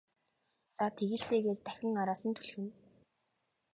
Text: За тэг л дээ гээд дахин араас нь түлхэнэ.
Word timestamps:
За 0.77 0.85
тэг 0.97 1.09
л 1.19 1.23
дээ 1.29 1.41
гээд 1.45 1.59
дахин 1.65 1.93
араас 2.01 2.21
нь 2.27 2.35
түлхэнэ. 2.37 2.73